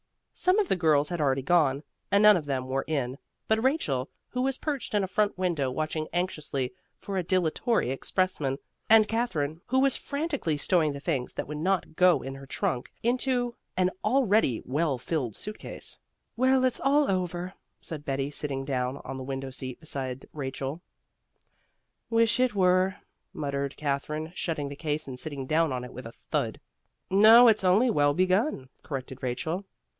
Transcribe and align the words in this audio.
Some 0.33 0.57
of 0.57 0.67
the 0.67 0.75
girls 0.75 1.09
had 1.09 1.21
already 1.21 1.43
gone, 1.43 1.83
and 2.09 2.23
none 2.23 2.35
of 2.35 2.45
them 2.45 2.65
were 2.65 2.83
in 2.87 3.19
but 3.47 3.63
Rachel, 3.63 4.09
who 4.29 4.41
was 4.41 4.57
perched 4.57 4.95
in 4.95 5.03
a 5.03 5.07
front 5.07 5.37
window 5.37 5.69
watching 5.69 6.07
anxiously 6.11 6.73
for 6.97 7.15
a 7.17 7.21
dilatory 7.23 7.91
expressman, 7.91 8.57
and 8.89 9.07
Katherine, 9.07 9.61
who 9.67 9.77
was 9.77 9.97
frantically 9.97 10.57
stowing 10.57 10.93
the 10.93 10.99
things 10.99 11.33
that 11.33 11.47
would 11.47 11.59
not 11.59 11.95
go 11.95 12.23
in 12.23 12.33
her 12.33 12.47
trunk 12.47 12.91
into 13.03 13.53
an 13.77 13.91
already 14.03 14.63
well 14.65 14.97
filled 14.97 15.35
suit 15.35 15.59
case. 15.59 15.99
"Well, 16.35 16.63
it's 16.65 16.79
all 16.79 17.07
over," 17.11 17.53
said 17.79 18.03
Betty, 18.03 18.31
sitting 18.31 18.65
down 18.65 18.97
on 19.03 19.17
the 19.17 19.23
window 19.23 19.51
seat 19.51 19.79
beside 19.79 20.25
Rachel. 20.33 20.81
"Wish 22.09 22.39
it 22.39 22.55
were," 22.55 22.95
muttered 23.33 23.77
Katherine, 23.77 24.31
shutting 24.33 24.69
the 24.69 24.75
case 24.75 25.07
and 25.07 25.19
sitting 25.19 25.45
down 25.45 25.71
on 25.71 25.83
it 25.83 25.93
with 25.93 26.07
a 26.07 26.11
thud. 26.11 26.59
"No, 27.11 27.47
it's 27.47 27.63
only 27.63 27.91
well 27.91 28.15
begun," 28.15 28.69
corrected 28.81 29.21
Rachel. 29.21 29.65